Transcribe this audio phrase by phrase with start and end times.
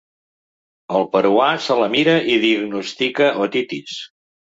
[0.99, 4.05] El peruà se la mira i diagnostica otitis.